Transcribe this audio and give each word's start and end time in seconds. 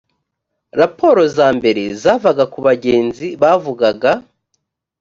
raporo 0.79 1.23
za 1.37 1.47
mbere 1.57 1.83
zavaga 2.01 2.43
ku 2.53 2.59
bagenzi 2.67 3.27
bavugaga 3.41 4.11